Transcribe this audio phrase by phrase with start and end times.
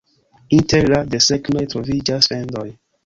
[0.59, 2.65] Inter la desegnoj troviĝas fendoj.